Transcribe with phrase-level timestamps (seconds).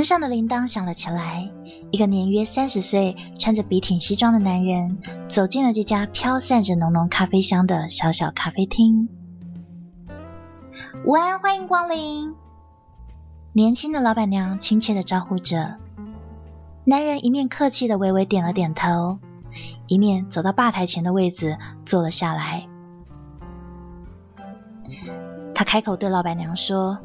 [0.00, 1.50] 门上的铃铛响了起来，
[1.90, 4.98] 一个年约三十岁、穿着笔挺西装的男人
[5.28, 9.10] 走进了这家飘散着浓浓咖啡香的小小咖啡厅。
[11.04, 12.34] 午安，欢迎光临。
[13.52, 15.76] 年轻的老板娘亲切的招呼着。
[16.84, 19.18] 男人一面客气的微微点了点头，
[19.86, 22.66] 一面走到吧台前的位子坐了下来。
[25.54, 27.00] 他开口对老板娘说：“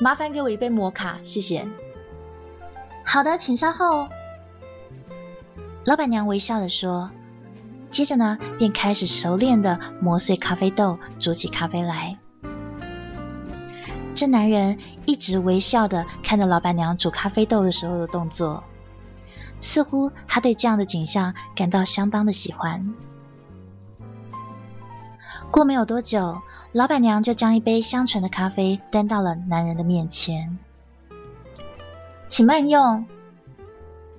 [0.00, 1.68] 麻烦给我一杯摩卡，谢谢。”
[3.08, 4.08] 好的，请稍后。
[5.84, 7.12] 老板娘微笑的说，
[7.88, 12.18] 接着呢，便开始熟练的磨碎咖啡豆，煮起咖啡来。
[14.12, 18.64] 这男人一直微笑的看着老板娘煮咖啡豆的时候的动作，
[19.60, 22.92] 似乎他对这样的景象感到相当的喜欢。
[25.52, 30.58] 过没有多久，老板娘就将一杯香醇的咖啡端到了男人的面前。
[32.28, 33.06] 请慢用，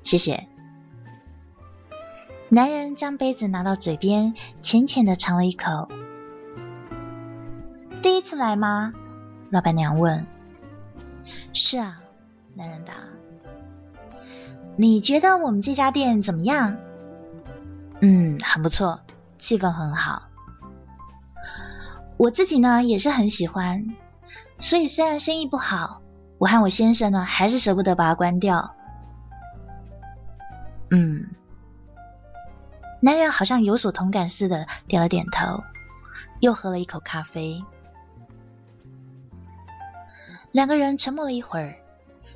[0.02, 0.47] 谢谢。
[2.50, 5.89] 男人将杯子拿到嘴边，浅浅的尝了一口。
[8.02, 8.94] 第一次来吗？
[9.50, 10.25] 老板娘问。
[11.52, 12.02] 是啊，
[12.55, 12.94] 男人答。
[14.78, 16.78] 你觉得我们这家店怎么样？
[18.00, 19.02] 嗯，很不错，
[19.38, 20.30] 气氛很好。
[22.16, 23.94] 我自己呢也是很喜欢，
[24.59, 26.02] 所以虽然生意不好。
[26.38, 28.75] 我和我先生呢，还是舍不得把它关掉。
[30.91, 31.29] 嗯，
[33.02, 35.63] 男人好像有所同感似的点了点头，
[36.39, 37.63] 又喝了一口咖啡。
[40.52, 41.75] 两个人沉默了一会儿，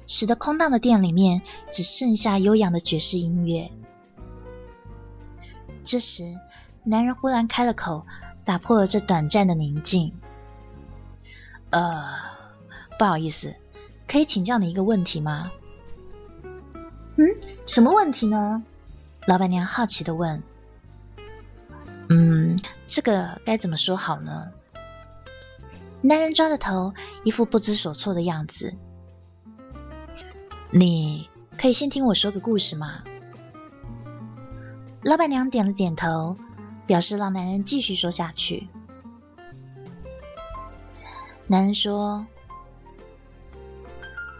[0.08, 3.72] 使得空荡的店里面只剩下悠扬的爵士音乐。
[5.84, 6.24] 这时，
[6.84, 8.06] 男人忽然开了口，
[8.44, 10.14] 打破了这短暂的宁静。
[11.70, 12.04] 呃，
[13.00, 13.56] 不好意思。
[14.12, 15.54] 可以请教你一个问题吗？
[17.16, 17.26] 嗯，
[17.66, 18.62] 什么问题呢？
[19.26, 20.44] 老板娘好奇的问。
[22.10, 24.52] 嗯，这个该怎么说好呢？
[26.02, 28.76] 男人抓着头，一副不知所措的样子。
[30.72, 33.06] 你可以先听我说个故事吗？
[35.06, 36.36] 老板娘点了点头，
[36.86, 38.68] 表示让男人继续说下去。
[41.48, 42.28] 男人说。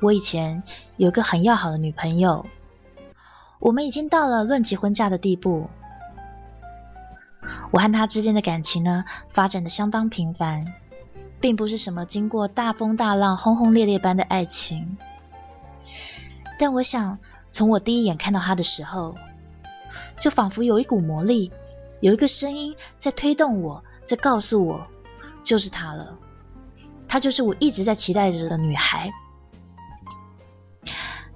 [0.02, 0.64] 我以前
[0.98, 2.48] 有个很要好的女朋友，
[3.60, 5.70] 我们已经到了论及婚嫁的地步。
[7.70, 10.74] 我和她之间的感情呢，发展的相当平凡，
[11.40, 14.98] 并不是什么经过大风大浪、轰轰烈烈般的爱情。
[16.58, 17.20] 但我想，
[17.52, 19.16] 从我第一眼看到她的时候，
[20.18, 21.52] 就仿佛有一股魔力，
[22.00, 24.88] 有一个声音在推动我，在告诉我，
[25.44, 26.18] 就是她了。
[27.08, 29.12] 她就是我一直在期待着的女孩。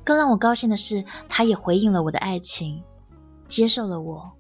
[0.06, 2.84] 更让我高兴的是，他也回应了我的爱情，
[3.48, 4.38] 接受了我。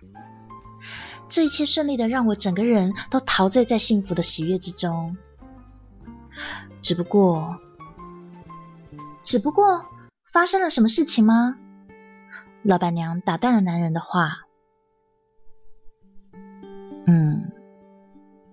[1.27, 5.17] 这一切顺利的让我整个人都陶醉在幸福的喜悦之中。
[6.83, 7.57] 只不过，
[9.23, 9.89] 只不过
[10.31, 11.57] 发生了什么事情吗？
[12.61, 14.41] 老板娘打断了男人的话。
[17.07, 17.51] 嗯，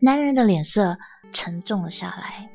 [0.01, 0.97] 男人的脸色
[1.31, 2.51] 沉重了下来，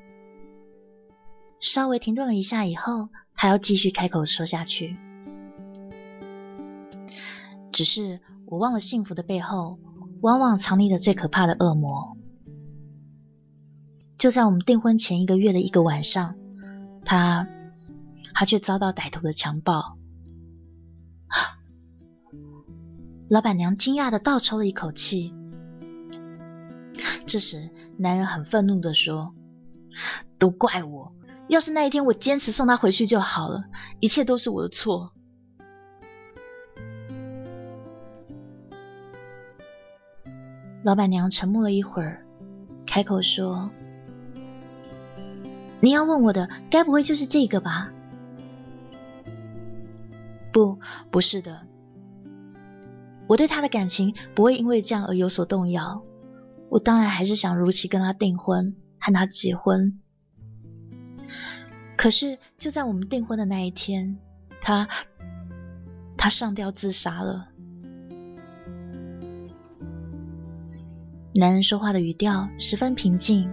[1.59, 3.09] 稍微停顿了一下以后。
[3.39, 4.97] 他要继续开口说下去，
[7.71, 9.77] 只是我忘了，幸福的背后
[10.21, 12.17] 往往藏匿着最可怕的恶魔。
[14.17, 16.33] 就在我们订婚前一个月的一个晚上，
[17.05, 17.47] 他
[18.33, 19.99] 他却遭到歹徒的强暴。
[23.29, 25.31] 老板娘惊讶的倒抽了一口气。
[27.27, 27.69] 这时，
[27.99, 29.35] 男人很愤怒的说
[30.39, 31.13] ：“都怪我。”
[31.47, 33.65] 要是那一天我坚持送他回去就好了，
[33.99, 35.13] 一切都是我的错。
[40.83, 42.25] 老板娘沉默了一会儿，
[42.85, 43.71] 开口说
[45.81, 47.91] ：“你要问我的，该不会就是这个吧
[50.53, 50.79] ？”“不，
[51.11, 51.67] 不是的。
[53.27, 56.03] 我对他的感情不会因为这样而有所动摇。
[56.69, 59.99] 我当然还是想如期跟他订婚，和他结婚。”
[61.97, 64.19] 可是，就在我们订婚的那一天，
[64.61, 64.87] 他
[66.15, 67.49] 他上吊自杀了。
[71.33, 73.51] 男人说话的语调十分平静，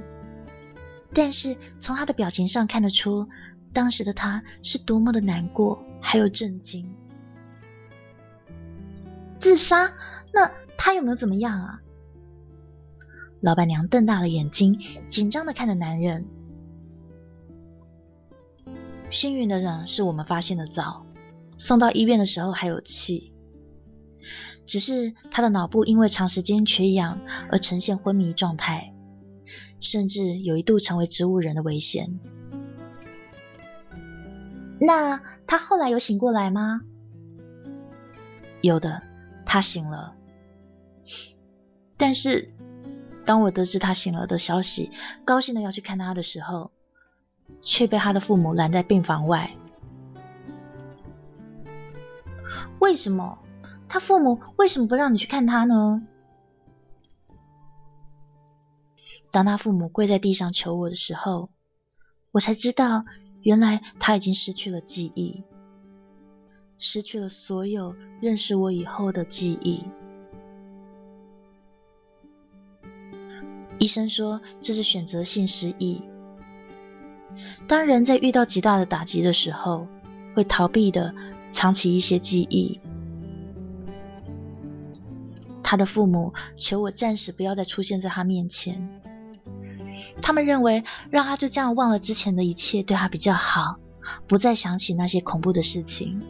[1.12, 3.28] 但是从他的表情上看得出，
[3.72, 6.94] 当时的他是多么的难过，还有震惊。
[9.40, 9.90] 自杀？
[10.32, 11.80] 那他有没有怎么样啊？
[13.40, 16.26] 老板娘瞪大了眼睛，紧张的看着男人。
[19.14, 21.06] 幸运的呢，是我们发现的早，
[21.56, 23.32] 送到医院的时候还有气，
[24.66, 28.92] 只是他的脑部因为长时间缺氧而呈现昏迷状态，
[29.78, 32.18] 甚至有一度成为植物人的危险。
[34.80, 36.80] 那他后来有醒过来吗？
[38.62, 39.04] 有的，
[39.46, 40.16] 他醒了。
[41.96, 42.52] 但是，
[43.24, 44.90] 当我得知他醒了的消息，
[45.24, 46.72] 高兴的要去看他的时候，
[47.64, 49.50] 却被他的父母拦在病房外。
[52.78, 53.40] 为什么？
[53.88, 56.06] 他父母为什么不让你去看他呢？
[59.32, 61.50] 当他父母跪在地上求我的时候，
[62.30, 63.04] 我才知道。
[63.42, 65.44] 原来他已经失去了记忆，
[66.78, 69.84] 失去了所有认识我以后的记忆。
[73.78, 76.00] 医生说这是选择性失忆。
[77.66, 79.88] 当人在遇到极大的打击的时候，
[80.34, 81.14] 会逃避的
[81.50, 82.80] 藏起一些记忆。
[85.62, 89.00] 他的父母求我暂时不要再出现在他面前。
[90.20, 93.78] 他们认为让他就这样忘了之前的一切对他比较好，
[94.26, 96.22] 不再想起那些恐怖的事情。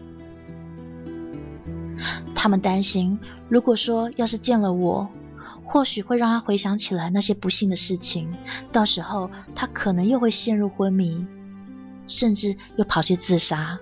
[2.34, 5.08] 他们担心，如果说要是见了我，
[5.64, 8.34] 或许会让他回想起来那些不幸的事情，
[8.70, 11.26] 到时候他可能又会陷入昏迷，
[12.06, 13.78] 甚至又跑去自杀。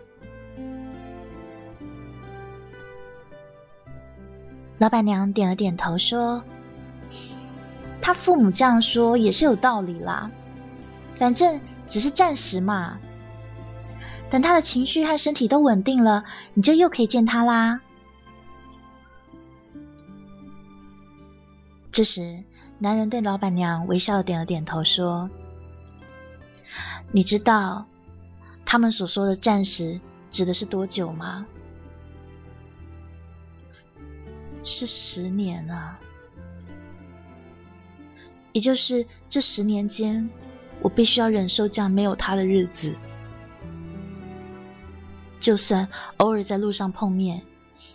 [4.78, 6.44] 老板娘点了点头说。
[8.04, 10.32] 他父母这样说也是有道理啦，
[11.20, 12.98] 反正只是暂时嘛。
[14.28, 16.24] 等他的情绪和身体都稳定了，
[16.54, 17.80] 你就又可以见他啦。
[21.92, 22.42] 这时，
[22.78, 25.28] 男人对老板娘微笑点了点头，说
[27.12, 27.84] ：“你知道
[28.64, 30.00] 他们所说的暂时
[30.30, 31.46] 指的是多久吗？
[34.64, 35.98] 是十年啊。”
[38.52, 40.30] 也就是这十年间，
[40.80, 42.96] 我必须要忍受这样没有他的日子。
[45.38, 47.42] 就算偶尔在路上碰面，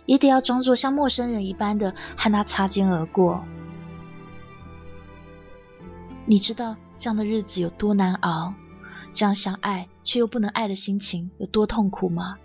[0.06, 3.44] 也得要装作像陌生人一般的和他擦肩而过。
[6.28, 8.52] 你知道这样的日子有多难熬？
[9.14, 12.36] 这样想爱却又不能爱的心情有多痛苦吗？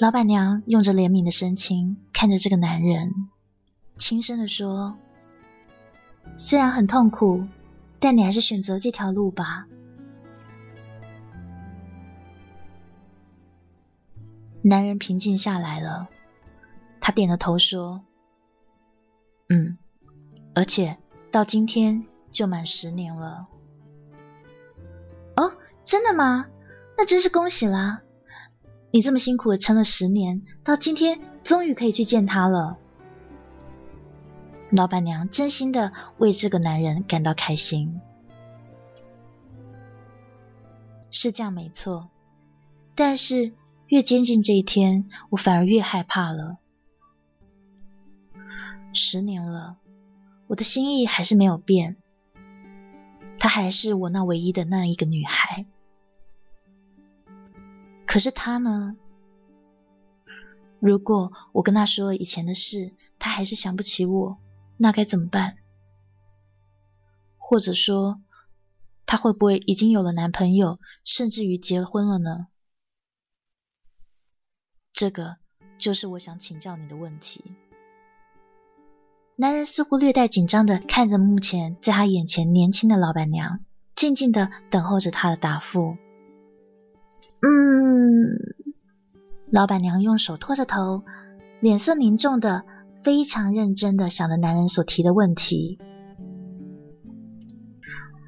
[0.00, 3.28] 老板娘用着怜悯的神情看着这个男人。
[3.96, 4.96] 轻声的说
[6.36, 7.46] ：“虽然很痛苦，
[8.00, 9.68] 但你还是选择这条路吧。”
[14.62, 16.08] 男人平静下来了，
[17.00, 18.02] 他点了头说
[19.48, 19.78] ：“嗯，
[20.54, 20.98] 而且
[21.30, 23.48] 到今天就满十年了。”
[25.36, 26.46] 哦，真的吗？
[26.96, 28.02] 那真是恭喜啦！
[28.92, 32.78] 你这么辛苦的撑了十年，到今天终于可以去见他了。
[34.70, 38.00] 老板娘真心的为这个男人感到开心，
[41.10, 42.10] 是这样没错。
[42.94, 43.52] 但是
[43.88, 46.58] 越接近这一天，我反而越害怕了。
[48.92, 49.78] 十年了，
[50.46, 51.96] 我的心意还是没有变，
[53.38, 55.66] 她还是我那唯一的那一个女孩。
[58.06, 58.96] 可是她呢？
[60.78, 64.38] 如果我跟她说了以前的事，她还是想不起我。
[64.76, 65.56] 那该怎么办？
[67.38, 68.20] 或者说，
[69.06, 72.48] 她会不会已经有了男朋友，甚至于结婚了呢？
[74.92, 75.36] 这个
[75.78, 77.54] 就是我想请教你的问题。
[79.36, 83.60] 男人似乎略带紧张的看着目前在他眼前年轻的老板娘，
[83.96, 85.96] 静静的等候着他的答复。
[87.40, 88.38] 嗯，
[89.50, 91.02] 老板娘用手托着头，
[91.60, 92.64] 脸色凝重的。
[93.02, 95.78] 非常认真的想着男人所提的问题。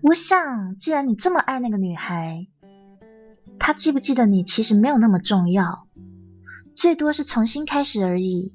[0.02, 2.46] 我想，既然你这么爱那个女孩，
[3.58, 5.86] 她记不记得你其实没有那么重要，
[6.74, 8.52] 最多是重新开始而已。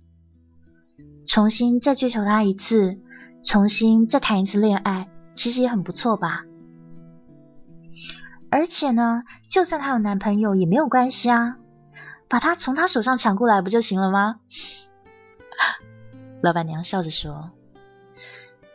[1.25, 2.99] 重新再追求她一次，
[3.43, 6.43] 重新再谈一次恋爱，其实也很不错吧。
[8.49, 11.57] 而且呢，就算她有男朋友也没有关系啊，
[12.27, 14.39] 把他从他手上抢过来不就行了吗？
[16.41, 17.51] 老板娘笑着说：“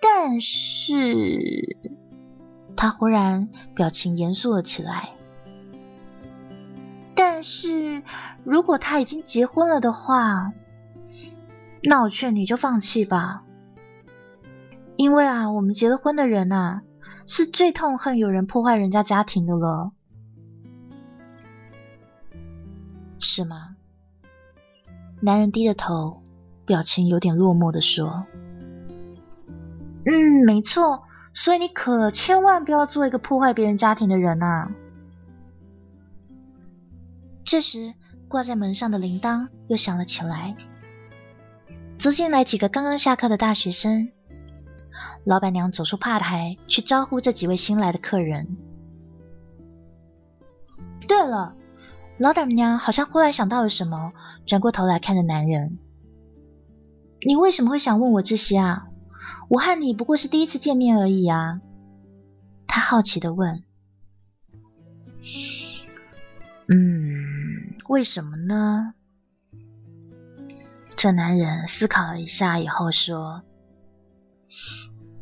[0.01, 1.77] 但是，
[2.77, 5.11] 她忽然表情严肃了起来。
[7.15, 8.03] 但是
[8.45, 10.53] 如果他已经结婚了的话，
[11.83, 13.43] 那我劝你就放弃吧。
[14.97, 16.83] 因为啊，我们结了婚的人啊，
[17.27, 19.93] 是最痛恨有人破坏人家家庭的了，
[23.19, 23.77] 是吗？
[25.21, 26.23] 男人低着头，
[26.65, 28.27] 表情有点落寞的说
[30.07, 31.05] ：“嗯，没错。
[31.35, 34.71] 所以你可千万不要做一个破坏别人家庭的人啊！”
[37.45, 37.93] 这时，
[38.29, 40.57] 挂在门上的铃铛又响了起来。
[41.99, 44.11] 走进来几个刚刚下课的大学生。
[45.25, 48.57] 老板娘走出吧台，去招呼这几位新来的客人。
[51.09, 51.57] 对了，
[52.19, 54.13] 老板娘好像忽然想到了什么，
[54.47, 55.79] 转过头来看着男人
[57.27, 58.89] ：“你为什么会想问我这些啊？
[59.49, 61.61] 我和你不过是第一次见面而已啊。”
[62.69, 63.65] 他好奇的问
[66.69, 68.95] ：“嗯，为什么呢？”
[70.97, 73.43] 这男人思考了一下以后说。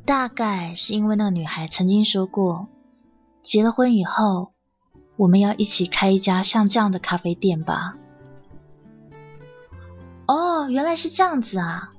[0.07, 2.69] 大概是因为那个女孩曾经说过，
[3.43, 4.53] 结了婚以后，
[5.17, 7.97] 我们要一起开一家像这样的咖啡店吧。
[10.27, 11.93] 哦，原来是这样子啊。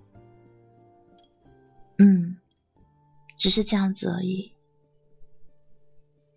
[1.97, 2.37] 嗯，
[3.37, 4.53] 只是这样子而已，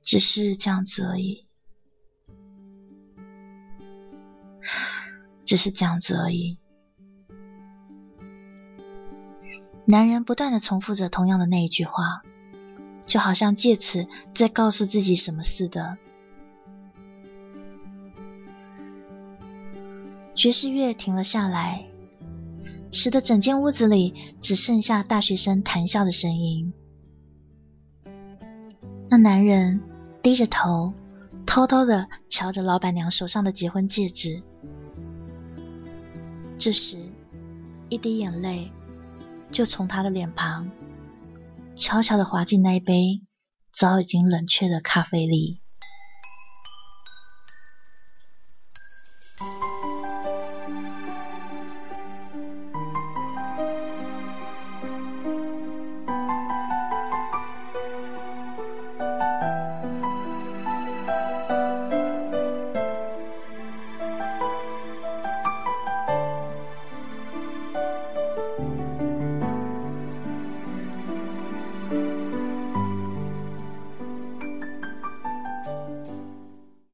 [0.03, 1.47] 只是这样子而已，
[5.45, 6.59] 只是这样子而已。
[9.91, 12.21] 男人不断的重复着同样的那一句话，
[13.07, 15.97] 就好像借此在告诉自己什么似的。
[20.35, 21.87] 爵士乐停了下来，
[22.93, 26.75] 使得整间屋子里只剩下大学生谈笑的声音。
[29.09, 29.81] 那男人
[30.23, 30.93] 低着头，
[31.47, 34.43] 偷偷的瞧着老板娘手上的结婚戒指。
[36.59, 36.99] 这时，
[37.89, 38.71] 一滴眼泪。
[39.51, 40.71] 就从他的脸庞
[41.75, 43.23] 悄悄的滑进那一杯
[43.73, 45.61] 早已经冷却的咖啡里。